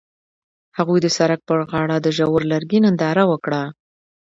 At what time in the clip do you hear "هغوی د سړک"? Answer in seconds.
0.77-1.39